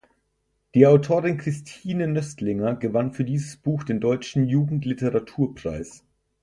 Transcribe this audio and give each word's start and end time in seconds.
Die 0.73 0.87
Autorin 0.87 1.37
Christine 1.37 2.07
Nöstlinger 2.07 2.75
gewann 2.75 3.11
für 3.13 3.23
dieses 3.23 3.57
Buch 3.57 3.83
den 3.83 3.99
Deutschen 3.99 4.47
Jugendliteraturpreis. 4.47 6.03